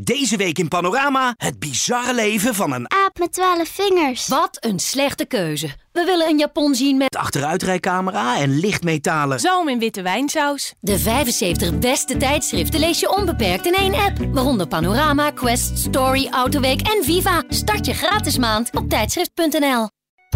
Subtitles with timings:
[0.00, 4.28] Deze week in Panorama het bizarre leven van een Aap met twaalf vingers.
[4.28, 5.66] Wat een slechte keuze.
[5.92, 9.40] We willen een Japon zien met achteruitrijcamera en lichtmetalen.
[9.40, 10.74] Zoom in witte wijnsaus.
[10.80, 14.18] de 75 beste tijdschriften lees je onbeperkt in één app.
[14.32, 17.42] Waaronder Panorama, Quest, Story, Autoweek en Viva.
[17.48, 19.88] Start je gratis maand op tijdschrift.nl.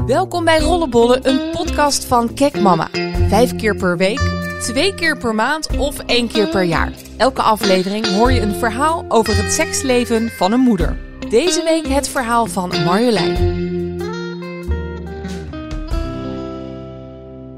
[0.07, 2.89] Welkom bij Rollenbollen, een podcast van Kek Mama.
[3.29, 4.21] Vijf keer per week,
[4.63, 6.93] twee keer per maand of één keer per jaar.
[7.17, 10.99] Elke aflevering hoor je een verhaal over het seksleven van een moeder.
[11.29, 13.61] Deze week het verhaal van Marjolein.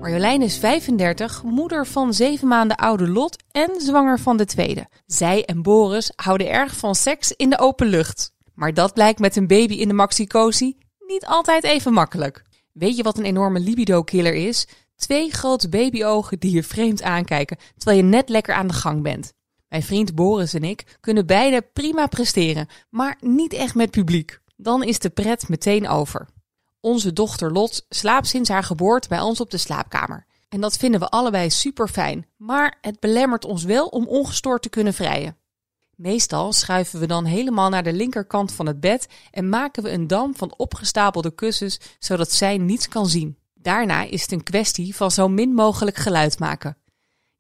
[0.01, 4.87] Marjolein is 35, moeder van 7 maanden oude Lot en zwanger van de tweede.
[5.07, 8.33] Zij en Boris houden erg van seks in de open lucht.
[8.55, 10.77] Maar dat blijkt met een baby in de maxicosi
[11.07, 12.43] niet altijd even makkelijk.
[12.73, 14.67] Weet je wat een enorme libido-killer is?
[15.05, 19.33] Twee grote babyogen die je vreemd aankijken terwijl je net lekker aan de gang bent.
[19.69, 24.41] Mijn vriend Boris en ik kunnen beide prima presteren, maar niet echt met publiek.
[24.57, 26.29] Dan is de pret meteen over.
[26.81, 30.27] Onze dochter Lot slaapt sinds haar geboorte bij ons op de slaapkamer.
[30.49, 34.69] En dat vinden we allebei super fijn, maar het belemmert ons wel om ongestoord te
[34.69, 35.37] kunnen vrijen.
[35.97, 40.07] Meestal schuiven we dan helemaal naar de linkerkant van het bed en maken we een
[40.07, 43.43] dam van opgestapelde kussens zodat zij niets kan zien.
[43.65, 46.77] Daarna is het een kwestie van zo min mogelijk geluid maken.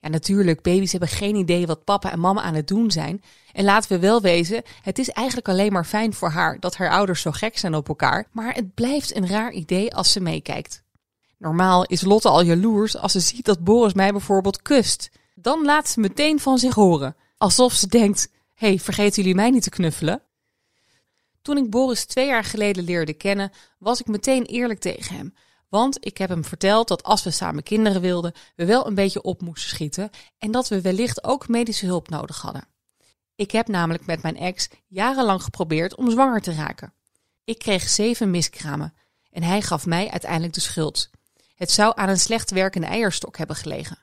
[0.00, 3.22] Ja, natuurlijk, baby's hebben geen idee wat papa en mama aan het doen zijn.
[3.53, 6.91] En laten we wel wezen, het is eigenlijk alleen maar fijn voor haar dat haar
[6.91, 10.83] ouders zo gek zijn op elkaar, maar het blijft een raar idee als ze meekijkt.
[11.39, 15.11] Normaal is Lotte al jaloers als ze ziet dat Boris mij bijvoorbeeld kust.
[15.34, 19.62] Dan laat ze meteen van zich horen, alsof ze denkt: hey, vergeten jullie mij niet
[19.62, 20.22] te knuffelen?
[21.42, 25.34] Toen ik Boris twee jaar geleden leerde kennen, was ik meteen eerlijk tegen hem.
[25.75, 29.22] Want ik heb hem verteld dat als we samen kinderen wilden, we wel een beetje
[29.22, 32.69] op moesten schieten en dat we wellicht ook medische hulp nodig hadden.
[33.34, 36.94] Ik heb namelijk met mijn ex jarenlang geprobeerd om zwanger te raken.
[37.44, 38.94] Ik kreeg zeven miskramen
[39.31, 41.11] en hij gaf mij uiteindelijk de schuld.
[41.55, 43.98] Het zou aan een slecht werkende eierstok hebben gelegen.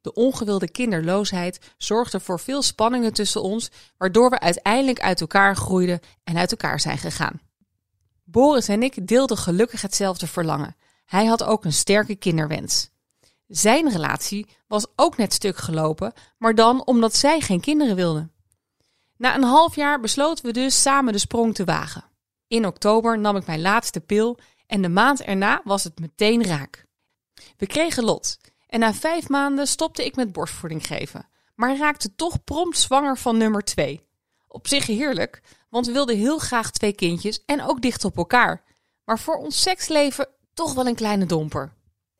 [0.00, 6.00] De ongewilde kinderloosheid zorgde voor veel spanningen tussen ons, waardoor we uiteindelijk uit elkaar groeiden
[6.24, 7.40] en uit elkaar zijn gegaan.
[8.24, 10.76] Boris en ik deelden gelukkig hetzelfde verlangen.
[11.04, 12.90] Hij had ook een sterke kinderwens.
[13.46, 18.28] Zijn relatie was ook net stuk gelopen, maar dan omdat zij geen kinderen wilde.
[19.16, 22.04] Na een half jaar besloten we dus samen de sprong te wagen.
[22.48, 26.86] In oktober nam ik mijn laatste pil en de maand erna was het meteen raak.
[27.56, 32.44] We kregen Lot en na vijf maanden stopte ik met borstvoeding geven, maar raakte toch
[32.44, 34.06] prompt zwanger van nummer twee.
[34.48, 38.62] Op zich heerlijk, want we wilden heel graag twee kindjes en ook dicht op elkaar.
[39.04, 41.72] Maar voor ons seksleven toch wel een kleine domper.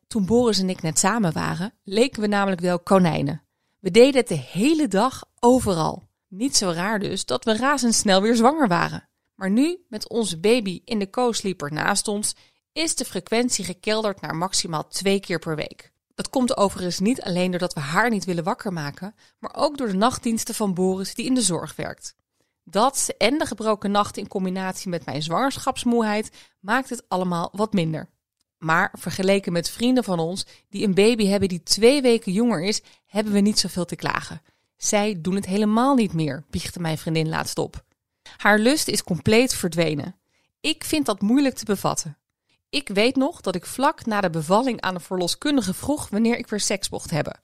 [0.07, 3.43] Toen Boris en ik net samen waren, leken we namelijk wel konijnen.
[3.79, 6.03] We deden het de hele dag overal.
[6.27, 9.09] Niet zo raar dus dat we razendsnel weer zwanger waren.
[9.35, 12.35] Maar nu, met onze baby in de co-sleeper naast ons,
[12.71, 15.93] is de frequentie gekelderd naar maximaal twee keer per week.
[16.15, 19.87] Dat komt overigens niet alleen doordat we haar niet willen wakker maken, maar ook door
[19.87, 22.15] de nachtdiensten van Boris die in de zorg werkt.
[22.63, 28.09] Dat en de gebroken nacht in combinatie met mijn zwangerschapsmoeheid maakt het allemaal wat minder.
[28.57, 32.81] Maar vergeleken met vrienden van ons die een baby hebben die twee weken jonger is,
[33.05, 34.41] hebben we niet zoveel te klagen.
[34.77, 37.83] Zij doen het helemaal niet meer, biechte mijn vriendin laatst op.
[38.37, 40.15] Haar lust is compleet verdwenen.
[40.59, 42.17] Ik vind dat moeilijk te bevatten.
[42.69, 46.47] Ik weet nog dat ik vlak na de bevalling aan de verloskundige vroeg wanneer ik
[46.47, 47.39] weer seks mocht hebben.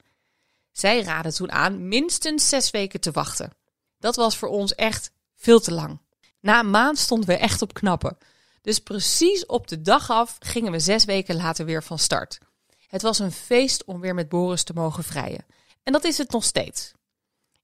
[0.72, 3.50] Zij raadde toen aan minstens zes weken te wachten.
[3.98, 5.98] Dat was voor ons echt veel te lang.
[6.40, 8.18] Na een maand stonden we echt op knappen.
[8.62, 12.38] Dus precies op de dag af gingen we zes weken later weer van start.
[12.86, 15.46] Het was een feest om weer met Boris te mogen vrijen.
[15.82, 16.92] En dat is het nog steeds.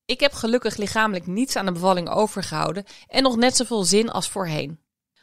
[0.05, 4.29] Ik heb gelukkig lichamelijk niets aan de bevalling overgehouden en nog net zoveel zin als
[4.29, 4.81] voorheen.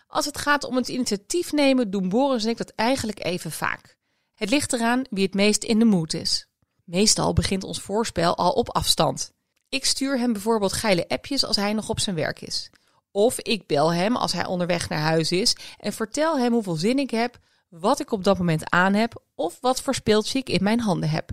[0.07, 3.97] Als het gaat om het initiatief nemen, doen Boris en ik dat eigenlijk even vaak.
[4.33, 6.47] Het ligt eraan wie het meest in de mood is.
[6.83, 9.31] Meestal begint ons voorspel al op afstand.
[9.69, 12.69] Ik stuur hem bijvoorbeeld geile appjes als hij nog op zijn werk is.
[13.15, 16.99] Of ik bel hem als hij onderweg naar huis is en vertel hem hoeveel zin
[16.99, 20.63] ik heb, wat ik op dat moment aan heb of wat voor speeltje ik in
[20.63, 21.29] mijn handen heb.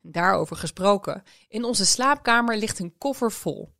[0.00, 3.74] Daarover gesproken, in onze slaapkamer ligt een koffer vol.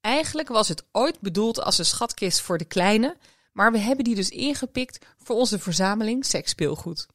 [0.00, 3.16] Eigenlijk was het ooit bedoeld als een schatkist voor de kleine,
[3.52, 7.06] maar we hebben die dus ingepikt voor onze verzameling seksspeelgoed.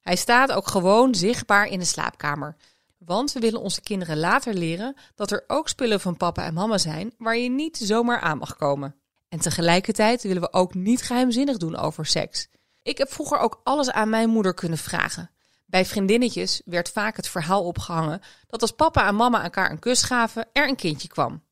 [0.00, 2.56] Hij staat ook gewoon zichtbaar in de slaapkamer,
[3.04, 6.78] want we willen onze kinderen later leren dat er ook spullen van papa en mama
[6.78, 8.94] zijn waar je niet zomaar aan mag komen.
[9.28, 12.48] En tegelijkertijd willen we ook niet geheimzinnig doen over seks.
[12.82, 15.30] Ik heb vroeger ook alles aan mijn moeder kunnen vragen.
[15.66, 20.02] Bij vriendinnetjes werd vaak het verhaal opgehangen dat als papa en mama elkaar een kus
[20.02, 21.42] gaven, er een kindje kwam.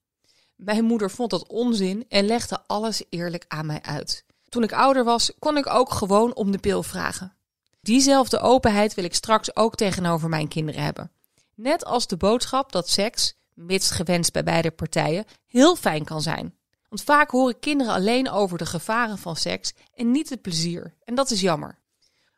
[0.56, 4.24] Mijn moeder vond dat onzin en legde alles eerlijk aan mij uit.
[4.48, 7.34] Toen ik ouder was, kon ik ook gewoon om de pil vragen.
[7.80, 11.10] Diezelfde openheid wil ik straks ook tegenover mijn kinderen hebben.
[11.60, 16.54] Net als de boodschap dat seks, mits gewenst bij beide partijen, heel fijn kan zijn.
[16.88, 20.94] Want vaak horen kinderen alleen over de gevaren van seks en niet het plezier.
[21.04, 21.78] En dat is jammer.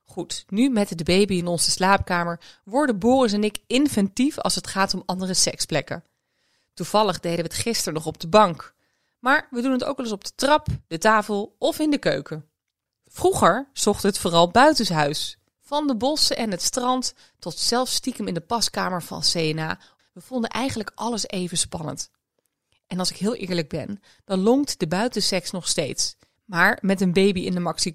[0.03, 4.67] Goed, nu met de baby in onze slaapkamer worden Boris en ik inventief als het
[4.67, 6.05] gaat om andere seksplekken.
[6.75, 8.75] Toevallig deden we het gisteren nog op de bank.
[9.19, 11.99] Maar we doen het ook wel eens op de trap, de tafel of in de
[11.99, 12.49] keuken.
[13.07, 15.37] Vroeger zocht het vooral buitenshuis.
[15.73, 19.79] Van de bossen en het strand tot zelfs stiekem in de paskamer van CNA.
[20.13, 22.11] We vonden eigenlijk alles even spannend.
[22.87, 26.17] En als ik heel eerlijk ben, dan longt de buitenseks nog steeds.
[26.45, 27.95] Maar met een baby in de maxi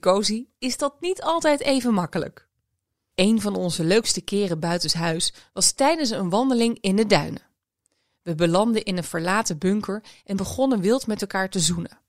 [0.57, 2.47] is dat niet altijd even makkelijk.
[3.15, 7.41] Een van onze leukste keren buitenshuis was tijdens een wandeling in de duinen.
[8.21, 11.99] We belanden in een verlaten bunker en begonnen wild met elkaar te zoenen.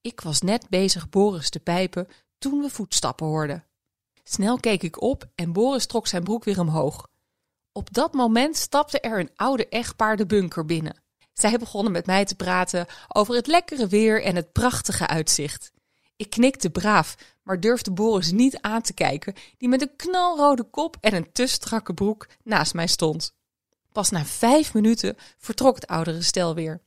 [0.00, 2.08] Ik was net bezig Boris te pijpen
[2.38, 3.64] toen we voetstappen hoorden.
[4.28, 7.08] Snel keek ik op en Boris trok zijn broek weer omhoog.
[7.72, 11.02] Op dat moment stapte er een oude echtpaar de bunker binnen.
[11.32, 15.72] Zij begonnen met mij te praten over het lekkere weer en het prachtige uitzicht.
[16.16, 20.96] Ik knikte braaf, maar durfde Boris niet aan te kijken, die met een knalrode kop
[21.00, 23.34] en een te strakke broek naast mij stond.
[23.92, 26.80] Pas na vijf minuten vertrok het oudere stel weer.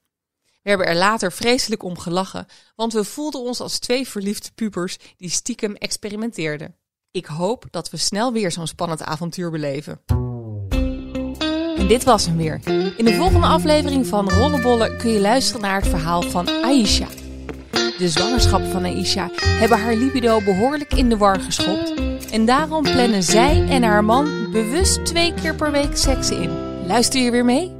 [0.61, 4.97] We hebben er later vreselijk om gelachen, want we voelden ons als twee verliefde pubers
[5.17, 6.78] die stiekem experimenteerden.
[7.11, 10.01] Ik hoop dat we snel weer zo'n spannend avontuur beleven.
[11.77, 12.59] En dit was hem weer.
[12.97, 17.07] In de volgende aflevering van Rollenbollen kun je luisteren naar het verhaal van Aisha.
[17.97, 21.93] De zwangerschappen van Aisha hebben haar libido behoorlijk in de war geschopt.
[22.31, 26.49] En daarom plannen zij en haar man bewust twee keer per week seks in.
[26.85, 27.78] Luister je weer mee?